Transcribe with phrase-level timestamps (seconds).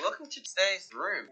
[0.00, 1.28] Welcome to today's room.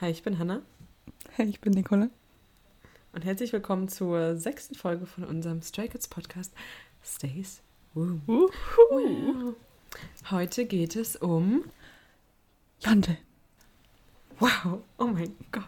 [0.00, 0.62] Hi, ich bin Hanna
[1.32, 2.08] Hey, ich bin Nicola.
[3.12, 6.52] und herzlich willkommen zur sechsten Folge von unserem Stray Kids Podcast
[7.04, 7.60] Stays
[7.94, 8.22] Room.
[8.26, 9.54] Wow.
[10.30, 11.64] Heute geht es um
[12.80, 13.16] Jante.
[14.38, 15.64] Wow, oh mein Gott.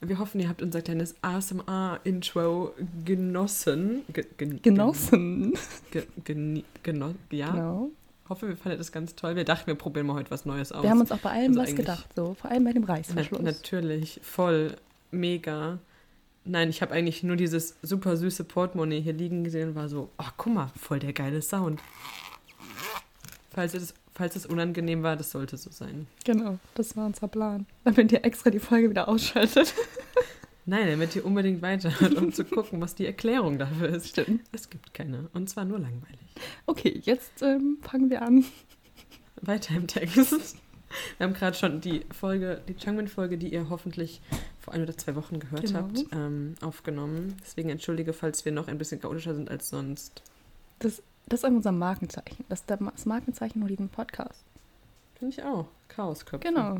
[0.00, 4.02] Wir hoffen, ihr habt unser kleines ASMR-Intro genossen.
[4.12, 5.54] Ge gen Genossen.
[5.90, 7.50] Ge geni geno ja.
[7.50, 7.90] Genau.
[8.28, 9.36] Hoffe, wir fanden das ganz toll.
[9.36, 10.82] Wir dachten, wir probieren mal heute was Neues aus.
[10.82, 12.34] Wir haben uns auch bei allem Also was gedacht, so.
[12.34, 13.42] Vor allem bei dem Na, Reißverschluss.
[13.42, 14.76] natürlich, voll,
[15.10, 15.78] mega.
[16.44, 20.10] Nein, ich habe eigentlich nur dieses super süße Portemonnaie hier liegen gesehen und war so,
[20.16, 21.80] ach guck mal, voll der geile Sound.
[23.50, 26.06] Falls es, falls es unangenehm war, das sollte so sein.
[26.24, 27.66] Genau, das war unser Plan.
[27.84, 29.74] Damit ihr extra die Folge wieder ausschaltet.
[30.66, 34.08] Nein, damit ihr unbedingt weiterhört, um zu gucken, was die Erklärung dafür ist.
[34.08, 34.40] Stimmt.
[34.52, 35.28] Es gibt keine.
[35.34, 36.18] Und zwar nur langweilig.
[36.64, 38.44] Okay, jetzt ähm, fangen wir an.
[39.42, 40.56] Weiter im Text.
[41.18, 44.22] Wir haben gerade schon die Folge, die Changmin-Folge, die ihr hoffentlich
[44.60, 45.80] vor ein oder zwei Wochen gehört Genau.
[45.80, 47.36] habt, ähm, aufgenommen.
[47.42, 50.22] Deswegen entschuldige, falls wir noch ein bisschen chaotischer sind als sonst.
[50.78, 52.44] Das, das ist unser Markenzeichen.
[52.48, 54.44] Das ist das Markenzeichen von diesem Podcast.
[55.18, 55.66] Finde ich auch.
[55.88, 56.46] Chaosköpfe.
[56.48, 56.78] Genau.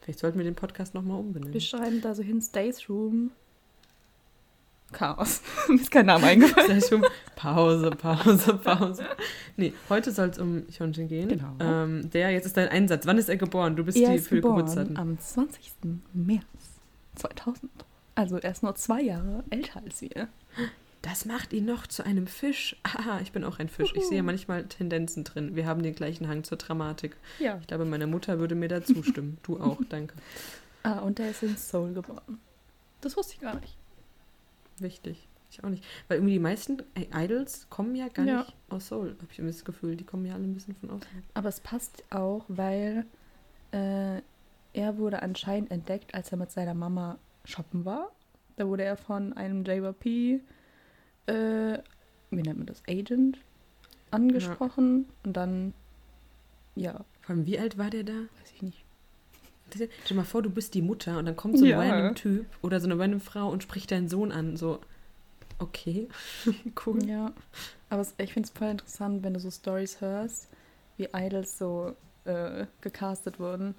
[0.00, 1.52] Vielleicht sollten wir den Podcast nochmal umbenennen.
[1.54, 3.30] Wir schreiben da so hin Stays Room.
[4.92, 5.40] Chaos.
[5.68, 6.80] Mir ist kein Name eingefallen.
[6.80, 7.04] Sehr schön.
[7.34, 9.04] Pause, Pause, Pause.
[9.56, 11.28] Nee, heute soll es um Hyunjin gehen.
[11.28, 11.54] Genau.
[11.58, 13.06] Ähm, der, jetzt ist dein Einsatz.
[13.06, 13.74] Wann ist er geboren?
[13.76, 14.96] Du bist Er die ist für geboren Geburtsdaten.
[14.96, 15.72] am 20.
[16.12, 16.44] März
[17.16, 17.70] 2000.
[18.14, 20.28] Also er ist nur zwei Jahre älter als wir.
[21.06, 22.76] Das macht ihn noch zu einem Fisch.
[22.86, 23.92] Haha, ich bin auch ein Fisch.
[23.94, 25.54] Ich sehe manchmal Tendenzen drin.
[25.54, 27.14] Wir haben den gleichen Hang zur Dramatik.
[27.38, 27.58] Ja.
[27.60, 29.36] Ich glaube, meine Mutter würde mir da zustimmen.
[29.42, 30.14] Du auch, danke.
[30.82, 32.38] Ah, und er ist in Seoul geboren.
[33.02, 33.76] Das wusste ich gar nicht.
[34.78, 35.28] Wichtig.
[35.50, 35.84] Ich auch nicht.
[36.08, 36.82] Weil irgendwie die meisten
[37.14, 38.38] Idols kommen ja gar Ja.
[38.38, 39.10] nicht aus Seoul.
[39.10, 39.96] Habe ich irgendwie das Gefühl.
[39.96, 41.06] Die kommen ja alle ein bisschen von außen.
[41.34, 43.04] Aber es passt auch, weil
[43.72, 44.20] äh,
[44.72, 48.10] er wurde anscheinend entdeckt, als er mit seiner Mama shoppen war.
[48.56, 50.40] Da wurde er von einem JYP,
[51.26, 51.78] äh,
[52.30, 53.38] wie nennt man das, Agent,
[54.10, 55.06] angesprochen.
[55.24, 55.74] Und dann,
[56.76, 58.12] ja, Vor allem, wie alt war der da?
[58.12, 58.84] weiß ich nicht.
[59.74, 61.80] Stell dir mal vor, du bist die Mutter und dann kommt so ein Ja.
[61.80, 64.56] random Typ oder so eine random Frau und spricht deinen Sohn an.
[64.56, 64.80] So,
[65.58, 66.08] okay,
[66.86, 67.04] cool.
[67.04, 67.32] Ja,
[67.90, 70.48] aber es, ich finde es voll interessant, wenn du so Stories hörst,
[70.96, 73.74] wie Idols so äh, gecastet wurden.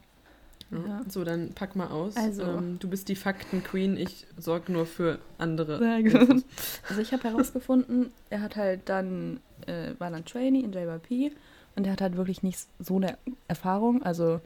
[0.87, 1.01] Ja.
[1.07, 2.15] So, dann pack mal aus.
[2.15, 2.43] Also.
[2.43, 5.79] Ähm, du bist die Fakten-Queen, ich sorge nur für andere.
[5.79, 6.43] Sehr gut.
[6.89, 11.35] Also ich habe herausgefunden, er hat halt dann, äh, war dann Trainee in JYP
[11.75, 14.03] und er hat halt wirklich nicht so eine Erfahrung.
[14.03, 14.41] Also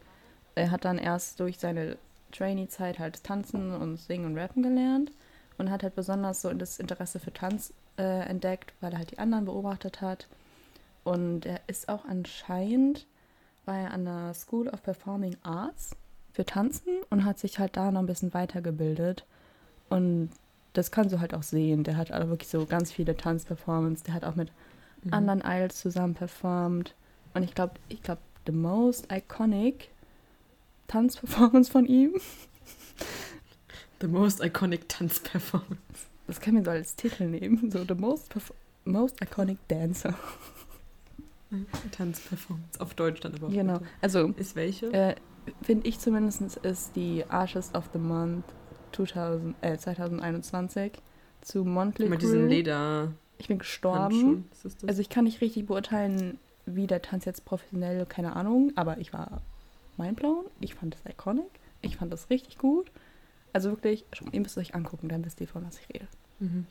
[0.56, 1.98] er hat dann erst durch seine
[2.32, 5.12] Trainee-Zeit halt tanzen und singen und rappen gelernt
[5.58, 9.20] und hat halt besonders so das Interesse für Tanz äh, entdeckt, weil er halt die
[9.20, 10.28] anderen beobachtet hat.
[11.04, 13.08] Und er ist auch anscheinend,
[13.66, 15.96] war er an der School of Performing Arts
[16.40, 19.26] für Tanzen und hat sich halt da noch ein bisschen weitergebildet.
[19.90, 20.30] Und
[20.72, 21.84] das kannst du halt auch sehen.
[21.84, 24.04] Der hat also wirklich so ganz viele Tanzperformances.
[24.04, 24.50] Der hat auch mit
[25.04, 25.14] Mhm.
[25.14, 26.94] anderen Idols zusammen performt.
[27.34, 29.90] Und ich glaube, ich glaube, the most iconic
[30.88, 32.14] Tanzperformance von ihm,
[34.00, 36.08] The most iconic Tanzperformance.
[36.28, 37.70] das können wir so als Titel nehmen.
[37.70, 38.34] So, the most,
[38.86, 40.14] most iconic dancer.
[41.92, 42.80] Tanzperformance.
[42.80, 43.48] Auf Deutsch dann aber.
[43.48, 43.80] auch Genau.
[44.02, 44.86] Also, Ist welche?
[44.94, 45.16] äh,
[45.62, 48.46] finde ich zumindest, ist die Artist of the Month
[48.92, 50.94] 2000, äh, 2021
[51.42, 52.26] zu Monthly Mit Crew.
[52.28, 53.12] diesen Leder.
[53.38, 54.46] Ich bin gestorben.
[54.64, 54.90] Das das?
[54.90, 59.14] Also ich kann nicht richtig beurteilen, wie der Tanz jetzt professionell, keine Ahnung, aber ich
[59.14, 59.42] war
[59.98, 60.46] mindblown.
[60.60, 61.46] Ich fand es iconic.
[61.82, 62.92] Ich fand das richtig gut.
[63.54, 66.08] Also wirklich, ihr müsst es euch angucken, dann wisst ihr, von was ich rede.
[66.40, 66.66] Mhm.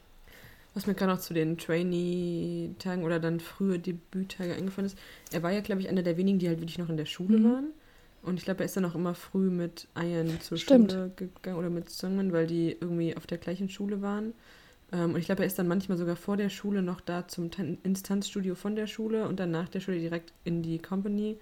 [0.75, 4.99] Was mir gerade noch zu den Trainee-Tagen oder dann frühe Debüttage eingefallen ist,
[5.33, 7.39] er war ja, glaube ich, einer der wenigen, die halt wirklich noch in der Schule
[7.39, 7.45] Mhm.
[7.45, 7.67] waren.
[8.29, 10.93] Und ich glaube, er ist dann auch immer früh mit Ian zur Stimmt.
[10.93, 14.35] Schule gegangen oder mit Sungmin, weil die irgendwie auf der gleichen Schule waren.
[14.93, 17.51] Ähm, und ich glaube, er ist dann manchmal sogar vor der Schule noch da zum
[17.51, 21.39] Tan ins Tanzstudio von der Schule und dann nach der Schule direkt in die Company.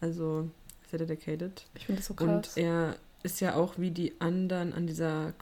[0.00, 0.50] Also
[0.90, 1.66] sehr dedicated.
[1.74, 2.56] Ich finde das so Und krass.
[2.56, 5.32] er ist ja auch wie die anderen an dieser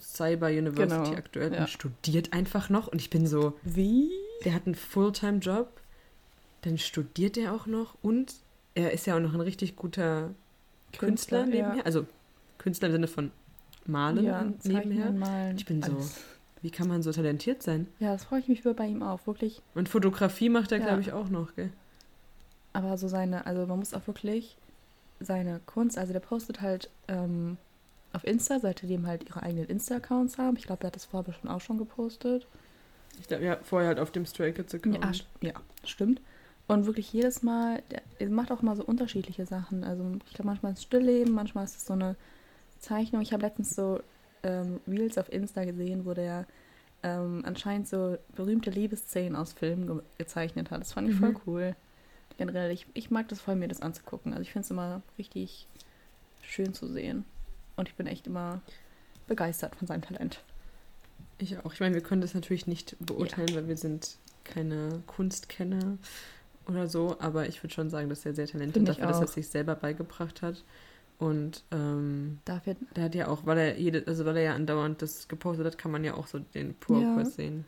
[0.00, 1.60] Cyber University Genau, aktuell ja.
[1.60, 2.88] und studiert einfach noch.
[2.88, 4.10] Und ich bin so, wie?
[4.44, 5.68] der hat einen Fulltime-Job,
[6.62, 8.34] dann studiert er auch noch und
[8.74, 10.30] er ist ja auch noch ein richtig guter
[10.92, 11.76] Künstler, Künstler, nebenher.
[11.78, 11.82] ja.
[11.84, 12.06] Also
[12.58, 13.30] Künstler im Sinne von
[13.86, 15.10] Malen ja, nebenher.
[15.12, 15.56] malen.
[15.56, 16.20] Ich bin so- alles.
[16.62, 17.86] Wie kann man so talentiert sein?
[18.00, 19.62] Ja, das freue ich mich für bei ihm auch, wirklich.
[19.74, 20.84] Und Fotografie macht er, Ja.
[20.86, 21.70] glaube ich, auch noch, gell?
[22.74, 24.58] Aber so seine, also man muss auch wirklich
[25.20, 27.56] seine Kunst, also der postet halt ähm,
[28.12, 30.56] auf Insta, seitdem halt ihre eigenen Insta-Accounts haben.
[30.58, 32.46] Ich glaube, er hat das vorher schon auch schon gepostet.
[33.18, 35.02] Ich glaube, ja, vorher halt auf dem Stray Kids Account.
[35.42, 36.20] Ja, ja, stimmt.
[36.70, 37.82] Und wirklich jedes Mal,
[38.20, 39.82] er macht auch mal so unterschiedliche Sachen.
[39.82, 42.14] Also ich glaube, manchmal ist es Stillleben, manchmal ist es so eine
[42.78, 43.22] Zeichnung.
[43.22, 43.98] Ich habe letztens so
[44.44, 46.46] ähm, Reels auf Insta gesehen, wo der
[47.02, 50.80] ähm, anscheinend so berühmte Liebesszenen aus Filmen ge gezeichnet hat.
[50.80, 51.40] Das fand ich voll Mhm.
[51.44, 51.76] cool.
[52.38, 54.32] Generell, ich, ich mag das voll, mir das anzugucken.
[54.32, 55.66] Also ich finde es immer richtig
[56.40, 57.24] schön zu sehen.
[57.74, 58.60] Und ich bin echt immer
[59.26, 60.40] begeistert von seinem Talent.
[61.38, 61.72] Ich auch.
[61.72, 65.98] Ich meine, wir können das natürlich nicht beurteilen, weil wir sind keine Kunstkenner
[66.70, 69.48] oder so, aber ich würde schon sagen, dass er sehr talentiert dafür, dass er sich
[69.48, 70.64] selber beigebracht hat.
[71.18, 75.02] Und ähm, Dafür, der hat ja auch, weil er jede, also weil er ja andauernd
[75.02, 77.24] das gepostet hat, kann man ja auch so den Progress Ja.
[77.44, 77.64] sehen.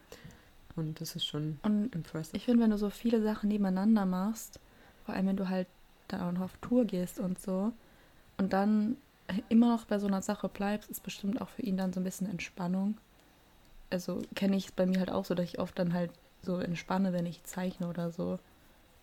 [0.77, 2.37] Und das ist schon und impressive.
[2.37, 4.59] Ich finde, wenn du so viele Sachen nebeneinander machst,
[5.05, 5.67] vor allem wenn du halt
[6.09, 7.73] dann auch noch auf Tour gehst und so,
[8.39, 8.97] und dann
[9.49, 12.05] immer noch bei so einer Sache bleibst, ist bestimmt auch für ihn dann so ein
[12.05, 12.97] bisschen Entspannung.
[13.91, 16.11] Also kenne ich es bei mir halt auch so, dass ich oft dann halt
[16.43, 18.39] so entspanne, wenn ich zeichne oder so.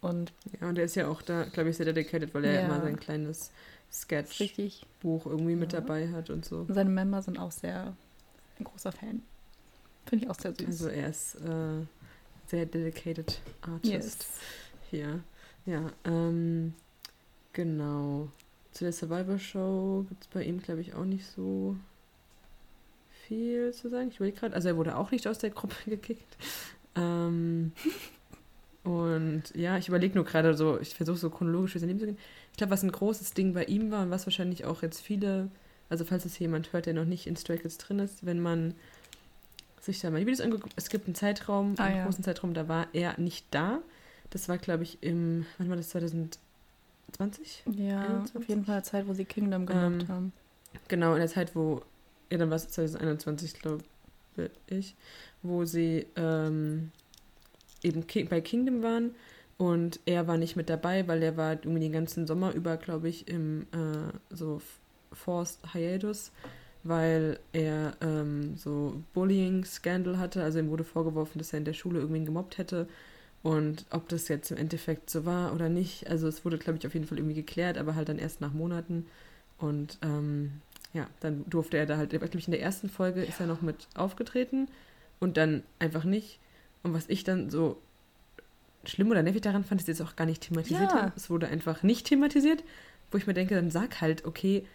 [0.01, 0.31] Und
[0.62, 2.81] Ja, und er ist ja auch da, glaube ich, sehr dedicated, weil er ja immer
[2.81, 3.51] sein kleines
[3.92, 5.81] Sketchbuch irgendwie mit Ja.
[5.81, 6.60] dabei hat und so.
[6.60, 7.96] und seine Member sind auch sehr
[8.60, 9.24] ein großer Fan.
[10.06, 10.66] Finde ich auch sehr süß.
[10.68, 11.86] Also er ist äh,
[12.48, 13.92] sehr dedicated Artist.
[13.94, 14.18] yes.
[14.90, 15.19] Hier.
[15.66, 16.74] Ja, ähm,
[17.54, 18.30] genau.
[18.72, 21.75] Zu der Survivor Show gibt es bei ihm, glaube ich, auch nicht so
[23.28, 24.10] viel zu sagen.
[24.10, 26.38] Ich überlege gerade, also er wurde auch nicht aus der Gruppe gekickt.
[26.95, 27.72] Ähm,
[28.84, 32.06] und ja, ich überlege nur gerade so, ich versuche so chronologisch wie es Leben zu
[32.06, 32.18] gehen.
[32.52, 35.50] Ich glaube, was ein großes Ding bei ihm war und was wahrscheinlich auch jetzt viele,
[35.90, 38.74] also falls es jemand hört, der noch nicht in Stray Kids drin ist, wenn man
[39.81, 42.06] sich da mal die Videos angeguckt, es gibt einen Zeitraum, Ah, einen ja.
[42.06, 43.80] großen Zeitraum, da war er nicht da.
[44.30, 47.64] Das war, glaube ich, im, wann war das, 2020?
[47.78, 48.36] Ja, 21?
[48.36, 50.34] auf jeden Fall eine Zeit, wo sie Kingdom gemacht Ähm, haben.
[50.88, 51.81] Genau, in der Zeit, wo,
[52.31, 53.84] ja, dann war es 2021, glaube
[54.68, 54.96] ich,
[55.42, 56.92] wo sie ähm,
[57.84, 59.12] eben bei Kingdom waren
[59.58, 63.10] und er war nicht mit dabei, weil er war irgendwie den ganzen Sommer über, glaube
[63.10, 64.62] ich, im äh, so
[65.12, 66.31] Forced Hiatus,
[66.84, 72.00] weil er ähm, so Bullying-Scandal hatte, also ihm wurde vorgeworfen, dass er in der Schule
[72.00, 72.88] irgendwen gemobbt hätte.
[73.44, 76.88] Und ob das jetzt im Endeffekt so war oder nicht, also es wurde, glaube ich,
[76.88, 79.08] auf jeden Fall irgendwie geklärt, aber halt dann erst nach Monaten.
[79.58, 80.62] Und ähm,
[80.94, 83.62] ja, dann durfte er da halt, glaube ich, in der ersten Folge ist er noch
[83.62, 84.68] mit aufgetreten
[85.20, 86.40] und dann einfach nicht.
[86.84, 87.81] Und was ich dann so
[88.86, 91.12] schlimm oder nervig daran fand, ist jetzt auch gar nicht thematisiert Ja.
[91.16, 92.64] Es wurde einfach nicht thematisiert,
[93.12, 94.66] wo ich mir denke, dann sag halt, okay,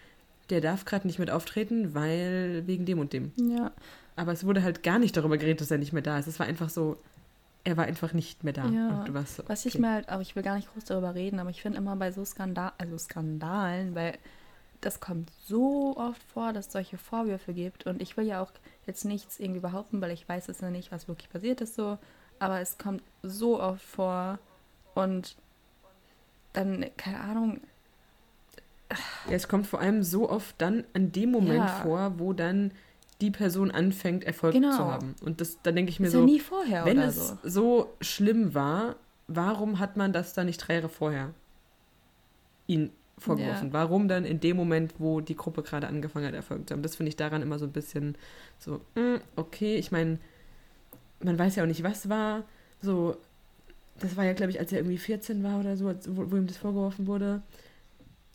[0.51, 3.33] der darf gerade nicht mit auftreten, weil wegen dem und dem.
[3.37, 3.73] Ja,
[4.17, 6.27] Aber es wurde halt gar nicht darüber geredet, dass er nicht mehr da ist.
[6.27, 6.99] Es war einfach so,
[7.65, 8.69] er war einfach nicht mehr da.
[8.69, 9.07] Ja.
[9.25, 9.81] So, Was ich okay.
[9.81, 12.13] mir halt, aber ich will gar nicht groß darüber reden, aber ich finde immer bei
[12.13, 14.19] so Skandal, also Skandalen, weil
[14.85, 18.53] das kommt so oft vor, dass es solche Vorwürfe gibt und ich will ja auch
[18.87, 21.99] jetzt nichts irgendwie behaupten, weil ich weiß es ja nicht, was wirklich passiert ist so,
[22.39, 24.39] aber es kommt so oft vor
[24.95, 25.37] und
[26.53, 27.61] dann, keine Ahnung,
[29.29, 31.83] Ja, es kommt vor allem so oft dann an dem Moment Ja.
[31.83, 32.71] vor, wo dann
[33.21, 34.71] die Person anfängt, Erfolg Genau.
[34.77, 35.15] zu haben.
[35.23, 37.39] Und das, dann denke ich mir ist so, ja nie vorher wenn es so.
[37.43, 37.95] so.
[38.01, 38.97] schlimm war,
[39.27, 41.33] warum hat man das dann nicht drei Jahre vorher
[42.67, 43.69] ihn vorgeworfen?
[43.69, 43.73] Ja.
[43.73, 46.83] Warum dann in dem Moment, wo die Gruppe gerade angefangen hat, Erfolg zu haben?
[46.83, 48.17] Das finde ich daran immer so ein bisschen
[48.59, 50.19] so, mm, okay, ich meine,
[51.23, 52.45] man weiß ja auch nicht, was war.
[52.83, 53.17] So,
[54.01, 56.37] das war ja, glaube ich, als er irgendwie 14 war oder so, als- wo, wo
[56.37, 57.43] ihm das vorgeworfen wurde.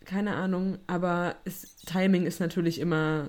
[0.06, 3.28] Keine Ahnung, aber es, Timing ist natürlich immer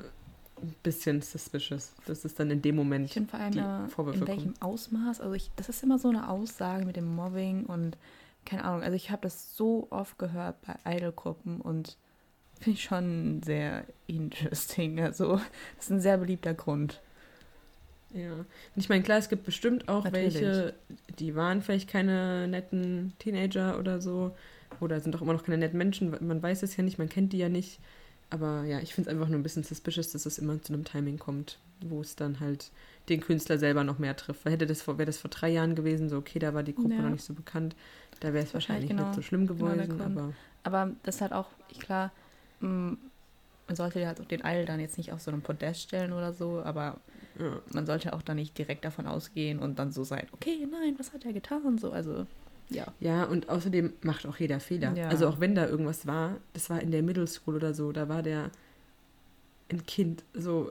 [0.62, 1.92] ein bisschen suspicious.
[2.07, 5.21] Das ist dann in dem Moment Ich finde vor allem die Vorwürfe in welchem Ausmaß,
[5.21, 7.97] also ich, das ist immer so eine Aussage mit dem Mobbing und
[8.44, 11.97] keine Ahnung, also ich habe das so oft gehört bei Idolgruppen und
[12.61, 15.37] finde ich schon sehr interesting, also
[15.76, 17.00] das ist ein sehr beliebter Grund.
[18.12, 18.32] Ja.
[18.32, 20.35] Und ich meine, klar, es gibt bestimmt auch Natürlich.
[20.35, 20.75] welche,
[21.18, 24.35] die waren vielleicht keine netten Teenager oder so.
[24.80, 26.16] Oder sind auch immer noch keine netten Menschen.
[26.20, 27.78] Man weiß es ja nicht, man kennt die ja nicht.
[28.30, 30.85] Aber ja, ich finde es einfach nur ein bisschen suspicious, dass es immer zu einem
[30.85, 32.70] Timing kommt, wo es dann halt
[33.09, 34.44] den Künstler selber noch mehr trifft.
[34.44, 36.75] Weil hätte das vor, wäre das vor drei Jahren gewesen, so okay, da war die
[36.75, 37.02] Gruppe Ja.
[37.02, 37.75] noch nicht so bekannt,
[38.20, 39.98] da wäre es wahrscheinlich Wahrscheinlich genau- nicht so schlimm genau gewesen.
[39.98, 40.16] Grund.
[40.18, 40.32] aber
[40.84, 41.48] Aber das ist halt auch,
[41.80, 42.12] klar,
[42.60, 42.96] man
[43.76, 46.32] sollte ja halt auch den Idol dann jetzt nicht auf so einem Podest stellen oder
[46.32, 46.98] so, aber
[47.38, 47.58] ja.
[47.72, 51.12] man sollte auch dann nicht direkt davon ausgehen und dann so sein, okay, nein, was
[51.12, 51.78] hat er getan?
[51.78, 52.26] So, also,
[52.68, 52.86] ja.
[53.00, 54.92] Ja, und außerdem macht auch jeder Fehler.
[54.96, 55.08] Ja.
[55.08, 58.08] Also auch wenn da irgendwas war, das war in der Middle School oder so, da
[58.08, 58.50] war der
[59.70, 60.24] ein Kind.
[60.34, 60.70] So,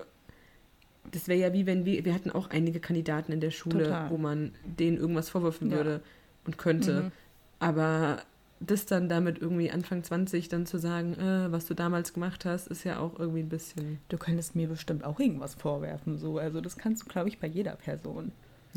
[1.12, 4.10] das wäre ja wie wenn wir, wir hatten auch einige Kandidaten in der Schule, Total.
[4.12, 5.78] wo man denen irgendwas vorwürfen Ja.
[5.78, 6.02] würde
[6.46, 7.04] und könnte.
[7.04, 7.12] Mhm.
[7.60, 8.22] Aber
[8.62, 12.68] das dann damit irgendwie Anfang 20 dann zu sagen, äh, was du damals gemacht hast,
[12.68, 14.00] ist ja auch irgendwie ein bisschen.
[14.10, 16.38] Du könntest mir bestimmt auch irgendwas vorwerfen, so.
[16.40, 18.32] Also das kannst du, glaube ich, bei jeder Person.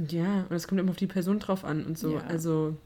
[0.09, 2.15] Ja, und es kommt immer auf die Person drauf an und so.
[2.15, 2.21] Ja.
[2.29, 2.77] Also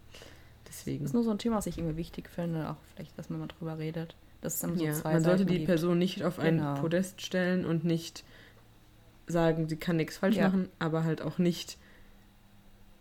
[0.67, 1.05] deswegen.
[1.05, 3.41] Das ist nur so ein Thema, was ich irgendwie wichtig finde, auch vielleicht, dass man
[3.41, 4.17] mal drüber redet.
[4.41, 5.67] Das ist dann so ja, zwei man sollte Seiten die gibt.
[5.69, 6.75] Person nicht auf ein Genau.
[6.75, 8.25] Podest stellen und nicht
[9.27, 10.49] sagen, sie kann nichts falsch Ja.
[10.49, 11.79] machen, aber halt auch nicht.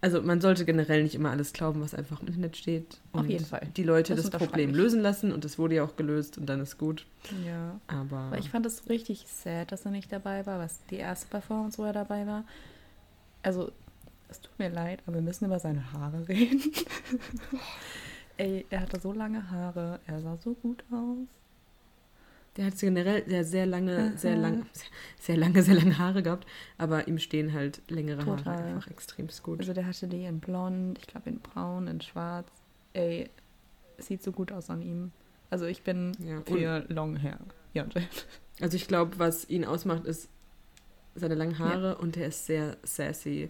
[0.01, 2.99] Also man sollte generell nicht immer alles glauben, was einfach im Internet steht.
[3.11, 3.67] Auf Und jeden Fall.
[3.75, 6.59] Die Leute Das das, Problem lösen lassen und das wurde ja auch gelöst und dann
[6.61, 7.05] ist gut.
[7.45, 7.79] Ja.
[7.87, 11.27] Aber Aber ich fand es richtig sad, dass er nicht dabei war, was die erste
[11.27, 12.43] Performance, wo er dabei war.
[13.41, 13.71] Also,
[14.29, 16.61] es tut mir leid, aber wir müssen über seine Haare reden.
[18.37, 21.27] Ey, er hatte so lange Haare, er sah so gut aus.
[22.57, 24.51] Der hat generell sehr, sehr lange, sehr Aha.
[24.71, 24.88] sehr,
[25.19, 26.47] sehr lange, sehr lange Haare gehabt,
[26.77, 28.45] aber ihm stehen halt längere Total.
[28.45, 29.59] Haare einfach extremst gut.
[29.59, 32.47] Also der hatte die in blond, ich glaube in braun, in schwarz.
[32.93, 33.29] Ey,
[33.97, 35.12] sieht so gut aus an ihm.
[35.50, 37.39] Also ich bin ja, für Long Hair.
[37.74, 37.85] Ja,
[38.62, 40.29] also ich glaube, was ihn ausmacht, ist
[41.15, 43.50] seine langen Haare und er ist sehr sassy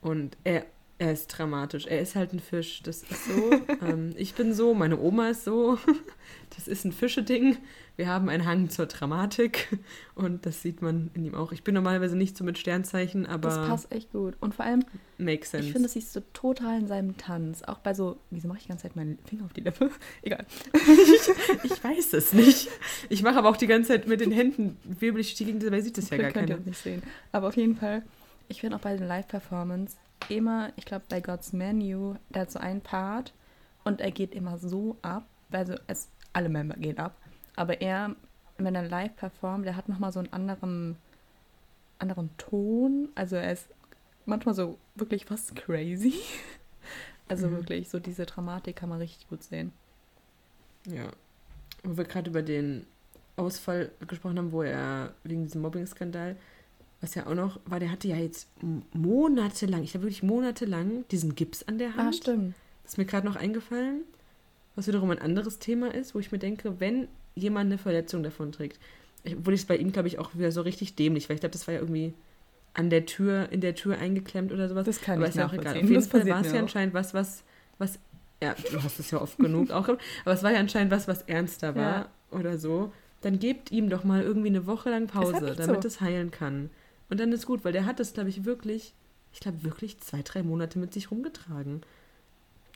[0.00, 0.66] und er,
[0.98, 1.86] er ist dramatisch.
[1.86, 3.50] Er ist halt ein Fisch, das ist so.
[3.86, 5.78] ähm, ich bin so, meine Oma ist so.
[6.56, 7.58] das ist ein Fischeding.
[7.96, 9.78] Wir haben einen Hang zur Dramatik
[10.14, 11.50] und das sieht man in ihm auch.
[11.50, 14.36] Ich bin normalerweise nicht so mit Sternzeichen, aber das passt echt gut.
[14.40, 14.84] Und vor allem,
[15.16, 15.66] makes sense.
[15.66, 17.62] ich finde, das siehst du total in seinem Tanz.
[17.62, 19.90] Auch bei so, wieso mache ich die ganze Zeit meinen Finger auf die Lippe?
[20.22, 20.44] Egal.
[21.62, 22.68] Ich weiß es nicht.
[23.08, 25.80] Ich mache aber auch die ganze Zeit mit den Händen wirbel ich die Gegend, dabei
[25.80, 26.66] sieht das ja gar könnt ihr keiner.
[26.66, 27.02] nicht sehen.
[27.32, 28.02] Aber auf jeden Fall,
[28.48, 29.96] ich finde auch bei den Live-Performance
[30.28, 33.32] immer, ich glaube bei God's Menu, da hat so einen Part
[33.84, 35.26] und er geht immer so ab.
[35.50, 37.16] Also es, alle Member gehen ab.
[37.56, 38.14] Aber er,
[38.58, 40.96] wenn er live performt, der hat nochmal so einen anderen,
[41.98, 43.08] anderen Ton.
[43.14, 43.68] Also er ist
[44.26, 46.14] manchmal so wirklich fast crazy.
[47.28, 47.56] Also Mhm.
[47.56, 49.72] wirklich, so diese Dramatik kann man richtig gut sehen.
[50.86, 51.08] Ja.
[51.82, 52.86] Wo wir gerade über den
[53.34, 56.36] Ausfall gesprochen haben, wo er wegen diesem Mobbing-Skandal,
[57.00, 58.48] was ja auch noch war, der hatte ja jetzt
[58.92, 62.14] monatelang, ich glaube wirklich monatelang, diesen Gips an der Ah, Hand.
[62.14, 62.54] stimmt.
[62.84, 64.02] Das ist mir gerade noch eingefallen,
[64.76, 68.50] was wiederum ein anderes Thema ist, wo ich mir denke, wenn jemand eine Verletzung davon
[68.50, 68.80] trägt,
[69.36, 71.66] wurde ich bei ihm, glaube ich, auch wieder so richtig dämlich, weil ich glaube, das
[71.66, 72.14] war ja irgendwie
[72.74, 74.84] an der Tür, in der Tür eingeklemmt oder sowas.
[74.86, 75.74] Das kann aber ich ist ja auch egal.
[75.76, 77.44] Auf jeden Das Fall war es ja anscheinend was, was,
[77.78, 77.98] was,
[78.42, 79.98] ja, du hast es ja oft genug auch, aber
[80.32, 82.10] es war ja anscheinend was, was ernster war Ja.
[82.30, 82.92] oder so.
[83.22, 85.88] Dann gebt ihm doch mal irgendwie eine Woche lang halt Pause, echt damit so.
[85.88, 86.70] es heilen kann.
[87.08, 88.92] Und dann ist gut, weil der hat es, glaube ich, wirklich,
[89.32, 91.82] ich glaube wirklich zwei, drei Monate mit sich rumgetragen.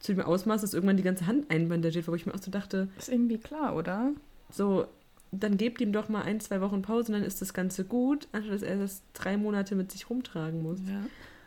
[0.00, 2.50] Zu dem Ausmaß, dass irgendwann die ganze Hand einbandagiert war, wo ich mir auch so
[2.50, 4.12] dachte, Ist irgendwie klar, oder?
[4.52, 4.87] So,
[5.33, 8.28] dann gebt ihm doch mal ein, zwei Wochen Pause und dann ist das Ganze gut,
[8.33, 10.80] anstatt dass er das drei Monate mit sich rumtragen muss.
[10.88, 11.02] Ja.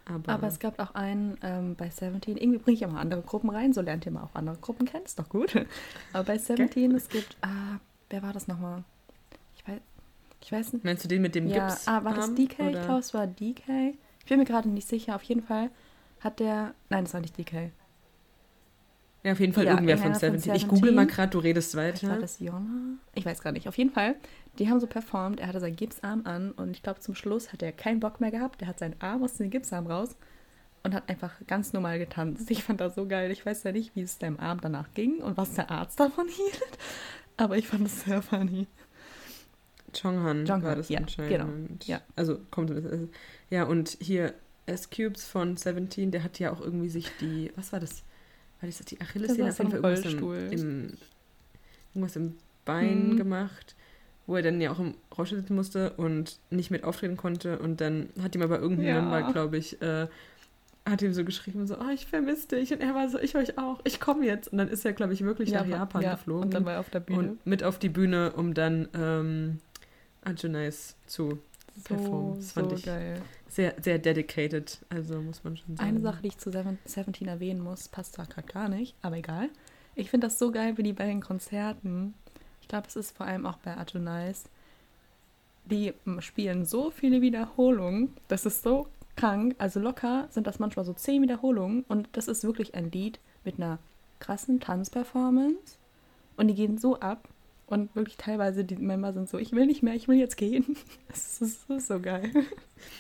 [0.05, 2.36] Aber, Aber es gab auch einen ähm, bei Seventeen.
[2.38, 4.86] Irgendwie bringe ich ja mal andere Gruppen rein, so lernt ihr mal auch andere Gruppen
[4.86, 5.55] kennen, ist doch gut.
[6.13, 7.79] Aber bei Seventeen, es gibt, ah,
[8.10, 8.83] wer war das nochmal?
[9.55, 9.79] Ich weiß,
[10.41, 10.83] ich weiß nicht.
[10.83, 11.88] meinst du den mit dem Ja, Gips?
[11.88, 12.60] ah, war das DK?
[12.60, 12.83] Ich oder?
[12.83, 13.93] glaube, es war DK.
[14.19, 15.15] Ich bin mir gerade nicht sicher.
[15.15, 15.69] Auf jeden Fall
[16.19, 17.72] hat der, nein, das war nicht DK.
[19.24, 20.56] Ja, auf jeden Fall Ja, irgendwer von irgendeiner von 17.
[20.56, 20.70] Ich 17.
[20.80, 22.22] google mal gerade, du redest Vielleicht war weiter.
[22.22, 22.98] das Jonna?
[23.15, 23.68] Ich weiß gar nicht.
[23.70, 24.15] Auf jeden Fall,
[24.60, 25.39] die haben so performt.
[25.39, 28.32] Er hatte seinen Gipsarm an und ich glaube, zum Schluss hat er keinen Bock mehr
[28.32, 28.60] gehabt.
[28.62, 30.15] Der hat seinen Arm aus dem Gipsarm raus
[30.84, 32.51] und hat einfach ganz normal getanzt.
[32.51, 33.32] Ich fand das so geil.
[33.32, 36.27] Ich weiß ja nicht, wie es deinem Arm danach ging und was der Arzt davon
[36.30, 36.77] hielt.
[37.38, 38.68] Aber ich fand es sehr funny.
[39.94, 41.32] Chonghan Jonghan, war das ja, anscheinend.
[41.32, 41.50] genau,
[41.86, 42.01] ja.
[42.15, 43.08] Also kommt also,
[43.50, 44.34] Ja, und hier
[44.65, 48.03] S-Cubes von 17, der hat ja auch irgendwie sich die, was war das?
[48.63, 49.50] War das die Achillessehne?
[49.50, 50.48] Auf jeden Fall irgendwas im, Rollstuhl.
[50.51, 50.93] im,
[51.93, 53.17] irgendwas im Bein Hm.
[53.17, 53.75] gemacht,
[54.25, 57.60] wo er dann ja auch im Rollstuhl sitzen musste und nicht mit auftreten konnte.
[57.60, 59.01] Und dann hat ihm aber irgendein Ja.
[59.01, 60.08] Member, glaube ich, äh,
[60.86, 62.72] hat ihm so geschrieben, so, oh, ich vermisse dich.
[62.72, 64.48] Und er war so, ich euch auch, ich komme jetzt.
[64.53, 66.79] Und dann ist er, glaube ich, wirklich nach Japan ja, geflogen Und dann war er
[66.79, 67.20] auf der Bühne.
[67.20, 69.60] und mit auf die Bühne, um dann ähm,
[70.24, 71.39] Arjunais zu
[71.84, 72.36] performen.
[72.38, 73.22] Das fand ich geil.
[73.50, 75.89] sehr, sehr dedicated, also muss man schon sagen.
[75.89, 79.18] Eine Sache, die ich zu Seven- Seventeen erwähnen muss, passt da gerade gar nicht, aber
[79.18, 79.50] egal.
[79.96, 82.13] Ich finde das so geil, wie die bei den Konzerten,
[82.62, 84.46] ich glaube, es ist vor allem auch bei Adonais,
[85.65, 89.56] die spielen so viele Wiederholungen, das ist so krank.
[89.60, 93.58] Also locker sind das manchmal so zehn Wiederholungen und das ist wirklich ein Lied mit
[93.58, 93.80] einer
[94.20, 95.77] krassen Tanzperformance
[96.38, 97.27] und die gehen so ab
[97.74, 100.77] und wirklich teilweise die Member sind so, ich will nicht mehr, ich will jetzt gehen.
[101.08, 102.32] Das ist, das ist so geil.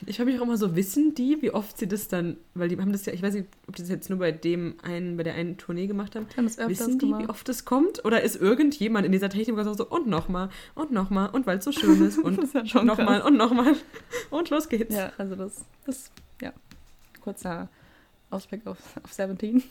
[0.05, 2.77] Ich habe mich auch immer so, wissen die, wie oft sie das dann, weil die
[2.77, 5.23] haben das ja, ich weiß nicht, ob die das jetzt nur bei dem einen, bei
[5.23, 6.27] der einen Tournee gemacht haben.
[6.37, 7.23] Haben Wissen die, gemacht.
[7.23, 8.05] wie oft es kommt?
[8.05, 11.71] Oder ist irgendjemand in dieser Technik so, und nochmal, und nochmal, und weil es so
[11.71, 13.75] schön ist, und ist ja nochmal, und nochmal,
[14.29, 14.95] und los geht's.
[14.95, 16.11] Ja, also das, das,
[16.41, 16.53] ja,
[17.21, 17.69] kurzer
[18.29, 19.63] Ausblick auf, auf 17.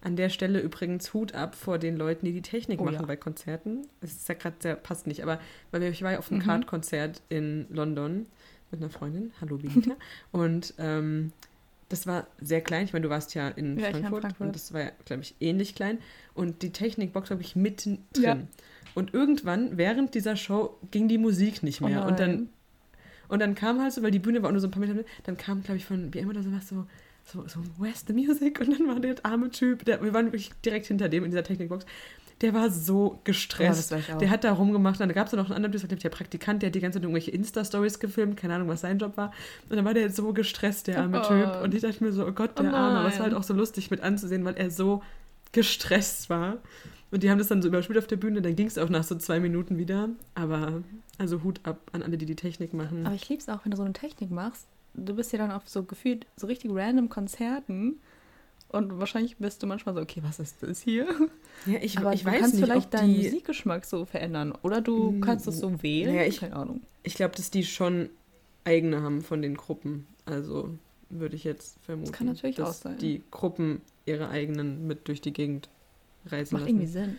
[0.00, 3.02] An der Stelle übrigens Hut ab vor den Leuten, die die Technik Oh machen ja.
[3.06, 3.86] bei Konzerten.
[4.00, 5.40] Es ist ja gerade sehr, passt nicht, aber
[5.72, 6.44] weil ich war ja auf einem Mhm.
[6.44, 8.26] Card-Konzert in London
[8.70, 9.96] mit einer Freundin, hallo Benita,
[10.32, 11.32] und ähm,
[11.88, 12.84] das war sehr klein.
[12.84, 14.46] Ich meine, du warst ja in, Ja, war in Frankfurt, Frankfurt.
[14.48, 15.98] und das war ja, glaube ich, ähnlich klein.
[16.34, 18.22] Und die Technikbox habe ich mittendrin.
[18.22, 18.36] Ja.
[18.94, 22.04] Und irgendwann, während dieser Show, ging die Musik nicht Oh mehr.
[22.06, 22.48] und dann
[23.28, 25.02] und dann kam halt so, weil die Bühne war auch nur so ein paar Meter,
[25.24, 26.86] dann kam, glaube ich, von wie immer oder sowas so,
[27.32, 28.60] so, so, where's the music?
[28.60, 31.42] Und dann war der arme Typ, der, wir waren wirklich direkt hinter dem in dieser
[31.44, 31.84] Technikbox,
[32.40, 33.92] der war so Ja, gestresst.
[33.92, 34.18] auch.
[34.18, 36.08] der hat da rumgemacht, und dann gab es noch einen anderen Typ, das war der
[36.08, 39.32] Praktikant, der hat die ganze Zeit irgendwelche Insta-Stories gefilmt, keine Ahnung, was sein Job war.
[39.68, 41.26] Und dann war der so gestresst, der arme Oh.
[41.28, 41.62] Typ.
[41.64, 42.98] Und ich dachte mir so, oh Gott, der Oh Arme.
[43.00, 45.02] Aber es war halt auch so lustig mit anzusehen, weil er so
[45.52, 46.58] gestresst war.
[47.10, 49.02] Und die haben das dann so überspielt auf der Bühne, dann ging es auch nach
[49.04, 50.10] so zwei Minuten wieder.
[50.34, 50.82] Aber
[51.16, 53.04] also Hut ab an alle, die die Technik machen.
[53.06, 54.66] Aber ich liebe es auch, wenn du so eine Technik machst.
[55.04, 57.98] Du bist ja dann auf so gefühlt so richtig random Konzerten.
[58.70, 61.06] Und wahrscheinlich bist du manchmal so, okay, was ist das hier?
[61.64, 64.52] Ja, ich, Aber ich du weiß kannst nicht, vielleicht deinen die, Musikgeschmack so verändern.
[64.62, 66.14] Oder du Mm, kannst es so wählen.
[66.14, 66.82] naja, ich- Keine Ahnung.
[67.02, 68.10] ich glaube, dass die schon
[68.64, 70.06] eigene haben von den Gruppen.
[70.26, 70.70] Also
[71.08, 72.98] würde ich jetzt vermuten, kann natürlich dass auch sein.
[72.98, 75.70] die Gruppen ihre eigenen mit durch die Gegend
[76.26, 76.68] reisen Macht lassen.
[76.76, 77.18] irgendwie Sinn.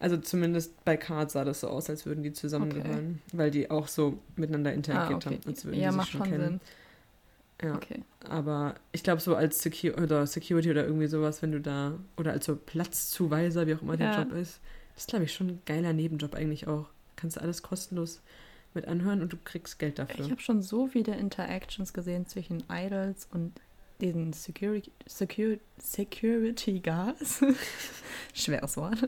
[0.00, 3.88] Also zumindest bei Card sah das so aus, als würden die zusammengehören, weil die auch
[3.88, 5.36] so miteinander interagiert Ah, okay.
[5.42, 6.60] haben, als würden Ja, die sich macht schon kennen.
[7.60, 7.68] Sinn.
[7.70, 8.04] Ja, Okay.
[8.28, 12.30] aber ich glaube so als Secu oder Security oder irgendwie sowas, wenn du da oder
[12.30, 14.22] als so Platzzuweiser, wie auch immer der Ja.
[14.22, 14.60] Job ist,
[14.94, 16.86] das ist glaube ich schon ein geiler Nebenjob eigentlich auch.
[17.16, 18.20] Kannst du alles kostenlos
[18.74, 20.24] mit anhören und du kriegst Geld dafür.
[20.24, 23.52] Ich habe schon so viele Interactions gesehen zwischen Idols und
[24.00, 27.40] diesen Security, Security, Security Guards.
[28.34, 28.98] Schweres Wort.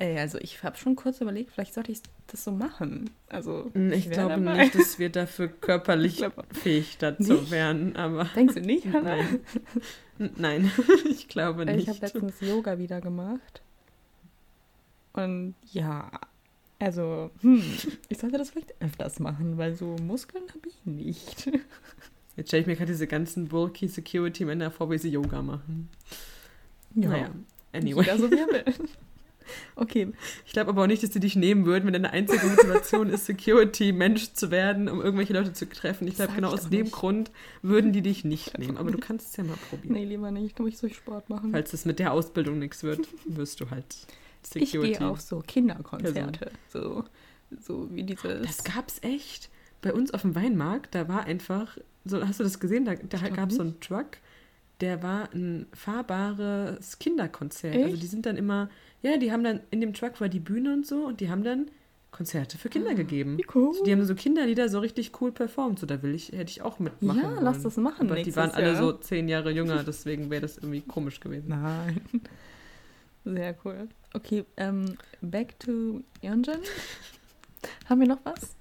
[0.00, 3.10] Ey, also ich habe schon kurz überlegt, vielleicht sollte ich das so machen.
[3.28, 4.58] Also Mm, Ich wär glaube dabei.
[4.64, 7.50] nicht, dass wir dafür körperlich Ich fähig dazu Nicht?
[7.50, 9.16] wären, aber Denkst du nicht, Hannah?
[9.16, 9.40] nein.
[10.36, 10.72] Nein,
[11.10, 11.82] ich glaube nicht.
[11.82, 13.60] Ich habe letztens Yoga wieder gemacht.
[15.14, 16.10] Und ja,
[16.78, 17.62] also, hm,
[18.08, 21.50] ich sollte das vielleicht öfters machen, weil so Muskeln habe ich nicht.
[22.36, 25.88] Jetzt stelle ich mir gerade diese ganzen bulky Security-Männer vor, wie sie Yoga machen.
[26.94, 27.30] Naja,
[27.72, 28.02] anyway.
[28.04, 28.64] Jeder so wie er will.
[29.76, 30.12] Okay,
[30.46, 33.26] Ich glaube aber auch nicht, dass die dich nehmen würden, wenn deine einzige Motivation ist,
[33.26, 36.06] Security-Mensch zu werden, um irgendwelche Leute zu treffen.
[36.08, 36.92] Ich glaube, genau ich aus dem nicht.
[36.92, 37.30] Grund
[37.62, 38.76] würden die dich nicht nehmen.
[38.76, 39.94] Aber du kannst es ja mal probieren.
[39.94, 40.56] nee, lieber nicht.
[40.56, 41.52] Kann ich so Sport machen.
[41.52, 43.84] Falls es mit der Ausbildung nichts wird, wirst du halt
[44.54, 44.92] ich Security.
[44.98, 46.50] gehe auf so Kinderkonzerte.
[46.72, 47.04] So,
[47.60, 48.22] so wie dieses.
[48.46, 49.50] Das gab's echt.
[49.80, 52.84] Bei uns auf dem Weinmarkt, da war einfach, so hast du das gesehen?
[52.84, 54.18] Da, da gab es so einen Truck,
[54.80, 57.74] der war ein fahrbares Kinderkonzert.
[57.74, 58.02] Also Echt?
[58.02, 58.68] die sind dann immer,
[59.02, 61.42] ja, die haben dann, in dem Truck war die Bühne und so und die haben
[61.44, 61.70] dann
[62.10, 63.34] Konzerte für Kinder gegeben.
[63.34, 63.74] Ah, Wie cool.
[63.74, 65.78] So, die haben so Kinderlieder so richtig cool performt.
[65.78, 67.44] So, da will ich, hätte ich auch mitmachen Ja, wollen.
[67.44, 68.76] lass das machen Aber die waren alle Jahr.
[68.76, 71.48] so zehn Jahre jünger, deswegen wäre das irgendwie komisch gewesen.
[71.48, 72.00] Nein.
[73.24, 73.88] Sehr cool.
[74.14, 76.60] Okay, ähm, back to Yonjin.
[77.88, 78.56] Haben wir noch was?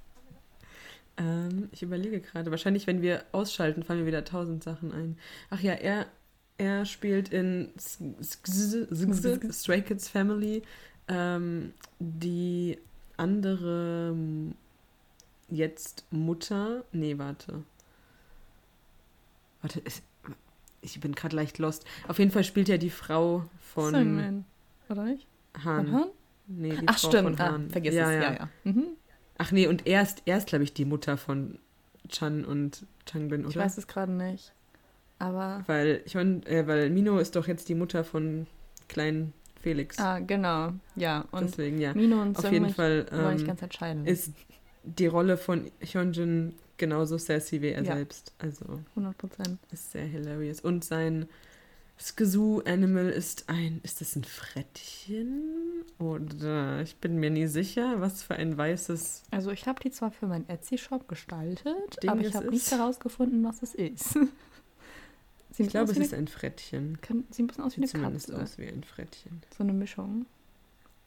[1.17, 2.51] Ähm, ich überlege gerade.
[2.51, 5.17] Wahrscheinlich, wenn wir ausschalten, fallen mir wieder tausend Sachen ein.
[5.49, 6.07] Ach ja, er,
[6.57, 10.63] er spielt in Stray Kids Family
[11.07, 12.77] ähm, die
[13.17, 14.55] andere m,
[15.49, 16.83] jetzt Mutter.
[16.91, 17.63] Nee, warte.
[19.61, 19.81] Warte,
[20.81, 21.85] ich bin gerade leicht lost.
[22.07, 24.45] Auf jeden Fall spielt er die Frau von Sungman,
[24.89, 25.27] oder nicht?
[25.63, 25.87] Hahn.
[25.87, 26.09] Von Han?
[26.47, 27.69] Nee, die Ach Frau stimmt, von ah, Hahn.
[27.69, 28.23] vergiss ja, es.
[28.23, 28.31] Ja.
[28.31, 28.49] Ja, ja.
[28.63, 28.87] Mhm.
[29.37, 31.59] Ach nee, und er ist, er ist glaube ich, die Mutter von
[32.09, 33.49] Chan und Changbin, oder?
[33.49, 34.53] Ich weiß es gerade nicht.
[35.19, 35.63] Aber.
[35.67, 38.47] Weil, ich meine, äh, weil Mino ist doch jetzt die Mutter von
[38.87, 39.97] kleinen Felix.
[39.99, 40.73] Ah, genau.
[40.95, 41.93] Ja, und Deswegen, ja.
[41.93, 44.31] Mino und Auf jeden Sungmin Fall ähm, ist
[44.83, 47.95] die Rolle von Hyunjin genauso sassy wie er Ja.
[47.95, 48.31] selbst.
[48.39, 49.59] Also 100 Prozent.
[49.71, 50.61] ist sehr hilarious.
[50.61, 51.27] Und sein
[51.99, 55.83] Skazoo Animal ist ein, ist das ein Frettchen?
[55.97, 59.23] Oder ich bin mir nie sicher, was für ein weißes.
[59.31, 63.43] Also ich habe die zwar für meinen Etsy-Shop gestaltet, Ding aber ich habe nicht herausgefunden,
[63.43, 64.17] was es ist.
[65.59, 66.99] Ich glaube, es ist ein Frettchen.
[67.01, 68.43] kann, sieht ein bisschen aus wie eine zumindest Katze.
[68.43, 69.41] aus wie ein Frettchen.
[69.57, 70.27] So eine Mischung.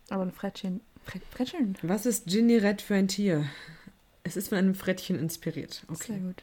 [0.09, 0.81] Aber ein Frettchen.
[1.05, 1.77] Fre Frettchen.
[1.83, 3.45] Was ist Ginny Red für ein Tier?
[4.25, 5.85] Es ist von einem Frettchen inspiriert.
[5.89, 6.19] Sehr Okay.
[6.19, 6.43] gut.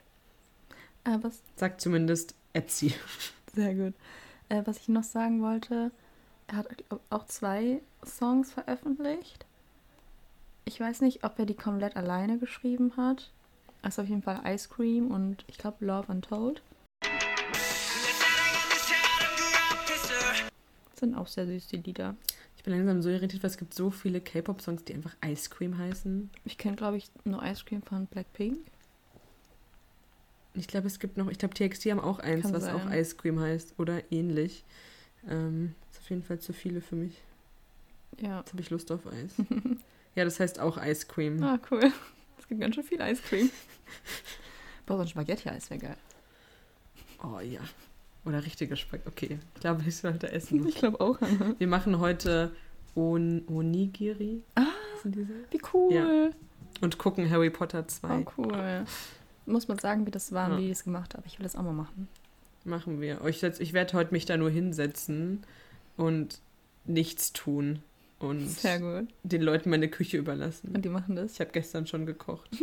[1.03, 2.93] Äh, was, Sagt zumindest Etsy.
[3.53, 3.93] sehr gut.
[4.49, 5.91] Äh, was ich noch sagen wollte,
[6.47, 6.67] er hat
[7.09, 9.45] auch zwei Songs veröffentlicht.
[10.65, 13.31] Ich weiß nicht, ob er die komplett alleine geschrieben hat.
[13.81, 16.61] Also auf jeden Fall Ice Cream und ich glaube Love Untold.
[20.95, 22.15] Sind auch sehr süß, die Lieder.
[22.55, 25.77] Ich bin langsam so irritiert, weil es gibt so viele K-Pop-Songs, die einfach Ice Cream
[25.77, 26.29] heißen.
[26.43, 28.57] Ich kenne, glaube ich, nur Ice Cream von Blackpink.
[30.57, 32.75] Ich glaube, es gibt noch, ich glaube, TXT haben auch eins, Kann was sein.
[32.75, 34.63] auch Ice Cream heißt oder ähnlich.
[35.29, 37.21] Ähm, ist auf jeden Fall zu viele für mich.
[38.19, 38.39] Ja.
[38.39, 39.33] Jetzt habe ich Lust auf Eis.
[40.15, 41.41] ja, das heißt auch Ice Cream.
[41.43, 41.91] Ah, cool.
[42.39, 43.49] Es gibt ganz schön viel Ice Cream.
[44.85, 45.97] Boah, so ein Spaghetti-Eis wäre geil.
[47.23, 47.61] Oh ja.
[48.25, 49.01] Oder richtige Speck.
[49.05, 50.67] Okay, ich glaube, ich sollte essen.
[50.67, 51.21] Ich glaube auch.
[51.21, 51.55] Anna.
[51.59, 52.51] Wir machen heute
[52.95, 54.41] On Onigiri.
[54.55, 54.65] Ah.
[55.03, 55.93] Wie cool.
[55.93, 56.29] Ja.
[56.81, 58.19] Und gucken Harry Potter 2.
[58.19, 58.85] Oh, cool.
[59.47, 60.57] Muss man sagen, wie das war, Ja.
[60.59, 61.25] wie ich es gemacht habe.
[61.25, 62.07] Ich will das auch mal machen.
[62.65, 63.23] Machen wir.
[63.25, 65.43] Ich, setz- ich werde heute mich da nur hinsetzen
[65.95, 66.39] und
[66.85, 67.79] nichts tun.
[68.19, 68.47] Und
[69.23, 70.75] den Leuten meine Küche überlassen.
[70.75, 71.33] Und die machen das?
[71.33, 72.49] Ich habe gestern schon gekocht.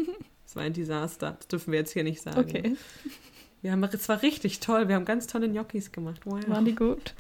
[0.47, 1.37] Es war ein Desaster.
[1.39, 2.39] Das dürfen wir jetzt hier nicht sagen.
[2.39, 2.77] Okay.
[3.63, 4.89] Wir haben, es war richtig toll.
[4.89, 6.21] Wir haben ganz tolle Gnocchis gemacht.
[6.27, 6.47] Wow.
[6.49, 7.15] Waren die gut?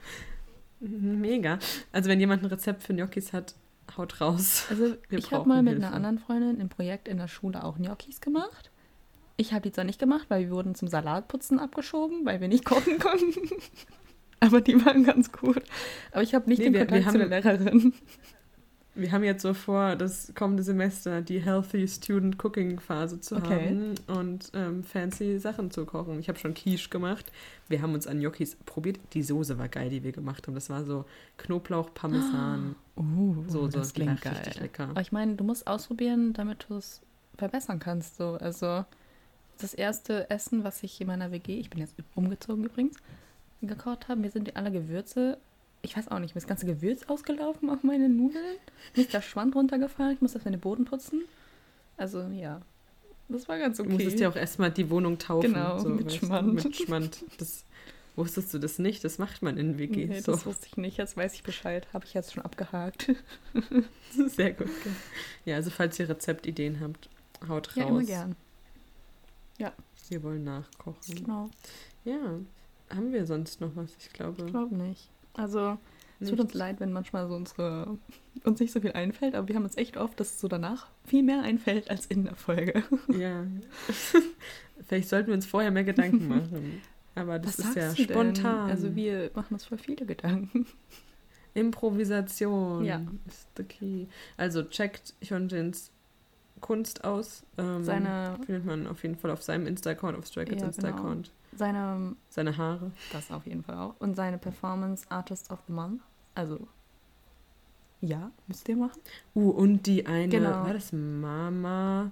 [0.81, 1.59] Mega.
[1.90, 3.55] Also wenn jemand ein Rezept für Gnocchis hat,
[3.96, 4.66] haut raus.
[4.68, 5.87] Also Wir ich habe mal mit Hilfe.
[5.87, 8.70] einer anderen Freundin im Projekt in der Schule auch Gnocchis gemacht.
[9.36, 12.64] Ich habe die zwar nicht gemacht, weil wir wurden zum Salatputzen abgeschoben, weil wir nicht
[12.64, 13.48] kochen konnten.
[14.40, 15.62] Aber die waren ganz gut.
[16.12, 17.94] Aber ich habe nicht Nee, den wir- Kontakt wir zu der Lehrerin.
[18.96, 23.66] Wir haben jetzt so vor, das kommende Semester die Healthy Student Cooking Phase zu Okay.
[23.66, 26.20] haben und ähm, fancy Sachen zu kochen.
[26.20, 27.32] Ich habe schon Quiche gemacht.
[27.68, 29.00] Wir haben uns an Gnocchis probiert.
[29.14, 30.54] Die Soße war geil, die wir gemacht haben.
[30.54, 31.06] Das war so
[31.38, 33.78] Knoblauch, Parmesan, Oh, Soße.
[33.78, 34.62] das klingt richtig geil.
[34.62, 34.88] lecker.
[34.90, 37.02] Aber ich meine, du musst ausprobieren, damit du es
[37.36, 38.16] verbessern kannst.
[38.16, 38.34] So.
[38.40, 38.84] Also
[39.58, 42.96] das erste Essen, was ich in meiner WG, ich bin jetzt umgezogen übrigens,
[43.62, 45.38] gekocht habe, mir sind alle Gewürze,
[45.82, 48.56] ich weiß auch nicht, mir ist das ganze Gewürz ausgelaufen auf meine Nudeln.
[48.94, 51.22] Mir ist der Schwand runtergefallen, ich muss das mit den Boden putzen.
[51.96, 52.60] Also ja,
[53.28, 53.92] das war ganz Du okay.
[53.92, 55.52] musstest ja auch erstmal die Wohnung taufen.
[55.52, 56.64] Genau, mit weißt du, Schmand.
[56.64, 57.24] Mit Schmand.
[57.38, 57.64] Das,
[58.16, 59.04] wusstest du das nicht?
[59.04, 60.06] Das macht man in WG.
[60.06, 60.32] nee, so.
[60.32, 63.12] das wusste ich nicht, jetzt weiß ich Bescheid, habe ich jetzt schon abgehakt.
[64.26, 64.70] Sehr gut.
[65.44, 67.08] Ja, also falls ihr Rezeptideen habt,
[67.48, 67.76] haut raus.
[67.76, 68.36] Ja, immer gern.
[70.08, 71.14] Wir wollen nachkochen.
[71.14, 71.48] Genau,
[72.04, 72.38] Ja,
[72.94, 73.94] haben wir sonst noch was?
[73.98, 74.44] Ich glaube.
[74.44, 75.08] ich glaube nicht.
[75.32, 75.78] Also
[76.20, 77.96] Es tut uns leid, wenn manchmal so unsere
[78.44, 80.88] uns nicht so viel einfällt, aber wir haben uns echt oft, dass es so danach
[81.06, 82.82] viel mehr einfällt als in der Folge.
[83.18, 83.46] Ja.
[84.86, 86.82] Vielleicht sollten wir uns vorher mehr Gedanken machen.
[87.14, 88.10] Aber das ist ja du denn?
[88.10, 88.68] spontan.
[88.70, 90.66] Also wir machen uns voll viele Gedanken.
[91.54, 93.00] Improvisation Ja.
[93.26, 94.06] ist the key.
[94.36, 95.90] Also checkt Hyunjins
[96.64, 97.42] Kunst aus.
[97.59, 100.74] Ähm, Seine, findet man auf jeden Fall auf seinem Insta-Account, auf Stray Kids Ja, genau.
[100.88, 101.31] Insta-Account.
[101.55, 102.90] seine, Seine Haare.
[103.12, 103.94] das auf jeden Fall auch.
[103.98, 106.00] Und seine Performance Artist of the Month.
[106.35, 106.59] Also,
[108.00, 108.98] ja, müsst ihr machen.
[109.35, 110.50] Uh, und die eine, Genau.
[110.64, 112.11] war das Mama?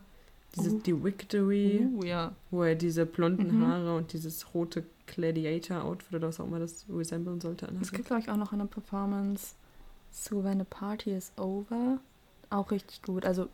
[0.55, 0.81] Diese, Uh.
[0.81, 2.33] Die Victory, Uh, ja.
[2.51, 3.67] wo er diese blonden Mhm.
[3.67, 7.73] Haare und dieses rote Gladiator-Outfit oder was auch immer das resemblen sollte.
[7.81, 9.55] Es gibt, glaube ich, auch noch eine Performance
[10.11, 11.99] zu When the Party is Over.
[12.51, 13.25] Auch richtig gut.
[13.25, 13.49] Also,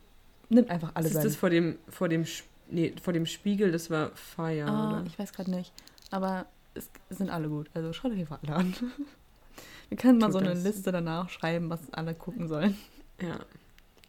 [0.49, 2.25] nimmt einfach alle ist das vor dem, vor dem,
[2.71, 5.05] nee, vor dem Spiegel, das war Fire, Ah, oder?
[5.07, 5.73] ich weiß gerade nicht.
[6.11, 7.69] Aber es sind alle gut.
[7.75, 8.75] Also schaut euch einfach alle an.
[9.89, 10.65] Wir können mal Tut so eine das.
[10.65, 12.77] Liste danach schreiben, was alle gucken sollen.
[13.21, 13.39] Ja,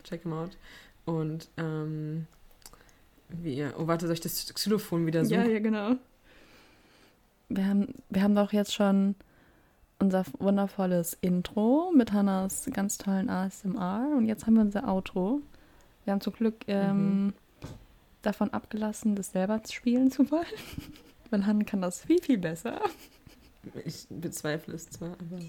[0.03, 0.57] check him out.
[1.05, 2.27] Und, ähm,
[3.29, 5.39] wir, oh, warte, soll ich das Xylophon wieder suchen?
[5.41, 5.91] Ja, ja, genau.
[7.47, 9.15] Wir haben, wir haben doch jetzt schon
[9.99, 15.41] unser wundervolles Intro mit Hannas ganz tollen ASMR und jetzt haben wir unser Outro.
[16.09, 17.33] Wir haben zum Glück ähm, Mhm.
[18.23, 20.43] davon abgelassen, das selber spielen zu wollen.
[21.29, 22.81] Weil Hannah kann das viel, viel besser.
[23.85, 25.39] Ich bezweifle es zwar, aber.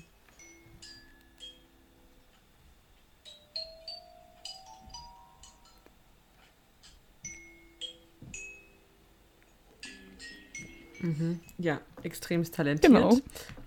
[11.00, 11.40] Mhm.
[11.58, 12.92] Ja, extremst talentiert.
[12.92, 13.18] Genau.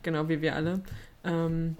[0.03, 0.81] Genau wie wir alle.
[1.23, 1.77] Ähm,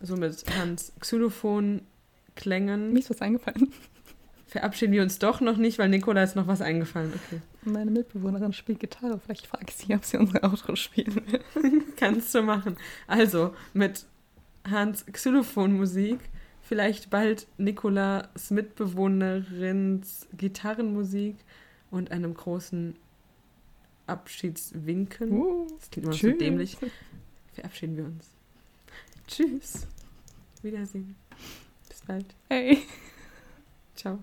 [0.00, 3.72] so mit Hans Xylophon-Klängen Mir ist was eingefallen.
[4.52, 7.12] Verabschieden wir uns doch noch nicht, weil Nicola ist noch was eingefallen.
[7.14, 7.40] Okay.
[7.64, 9.18] Meine Mitbewohnerin spielt Gitarre.
[9.18, 11.16] Vielleicht frage ich sie, ob sie unsere Outro spielen
[11.54, 11.82] will.
[11.96, 12.76] Kannst du machen.
[13.06, 14.04] Also, mit
[14.68, 16.20] Hans Xylophonmusik,
[16.60, 21.36] vielleicht bald Nicolas Mitbewohnerins Gitarrenmusik
[21.90, 22.94] und einem großen
[24.06, 25.32] Abschiedswinken.
[25.32, 26.38] Uh, Das klingt immer so tschüss.
[26.38, 26.76] dämlich.
[27.54, 28.30] Verabschieden wir uns.
[29.26, 29.86] Tschüss.
[30.62, 31.16] Wiedersehen.
[31.88, 32.26] Bis bald.
[32.48, 32.78] Hey.
[33.96, 34.18] Ciao.